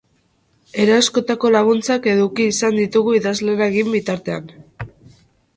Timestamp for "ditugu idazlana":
2.81-3.71